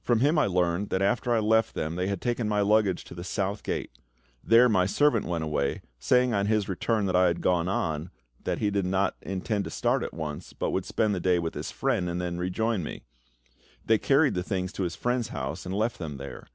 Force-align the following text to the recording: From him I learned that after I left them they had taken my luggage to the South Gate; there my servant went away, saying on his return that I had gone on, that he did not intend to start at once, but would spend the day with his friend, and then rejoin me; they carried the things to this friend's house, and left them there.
From 0.00 0.20
him 0.20 0.38
I 0.38 0.46
learned 0.46 0.88
that 0.88 1.02
after 1.02 1.30
I 1.36 1.40
left 1.40 1.74
them 1.74 1.96
they 1.96 2.06
had 2.06 2.22
taken 2.22 2.48
my 2.48 2.62
luggage 2.62 3.04
to 3.04 3.14
the 3.14 3.22
South 3.22 3.62
Gate; 3.62 3.90
there 4.42 4.66
my 4.66 4.86
servant 4.86 5.26
went 5.26 5.44
away, 5.44 5.82
saying 5.98 6.32
on 6.32 6.46
his 6.46 6.70
return 6.70 7.04
that 7.04 7.14
I 7.14 7.26
had 7.26 7.42
gone 7.42 7.68
on, 7.68 8.08
that 8.44 8.60
he 8.60 8.70
did 8.70 8.86
not 8.86 9.16
intend 9.20 9.64
to 9.64 9.70
start 9.70 10.02
at 10.02 10.14
once, 10.14 10.54
but 10.54 10.70
would 10.70 10.86
spend 10.86 11.14
the 11.14 11.20
day 11.20 11.38
with 11.38 11.52
his 11.52 11.70
friend, 11.70 12.08
and 12.08 12.18
then 12.18 12.38
rejoin 12.38 12.82
me; 12.82 13.02
they 13.84 13.98
carried 13.98 14.32
the 14.32 14.42
things 14.42 14.72
to 14.72 14.82
this 14.84 14.96
friend's 14.96 15.28
house, 15.28 15.66
and 15.66 15.76
left 15.76 15.98
them 15.98 16.16
there. 16.16 16.46